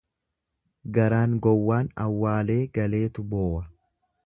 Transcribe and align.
Garaan 0.95 1.35
gowwaan 1.43 1.91
awwaalee 2.07 2.59
galeetu 2.79 3.29
boowa. 3.35 3.63